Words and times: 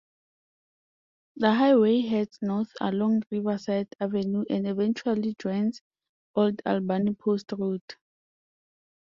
The 1.35 1.53
highway 1.53 1.99
heads 2.01 2.39
north 2.41 2.71
along 2.81 3.21
Riverside 3.29 3.89
Avenue 3.99 4.43
and 4.49 4.65
eventually 4.65 5.35
joins 5.37 5.79
old 6.33 6.59
Albany 6.65 7.13
Post 7.13 7.51
Road. 7.55 7.83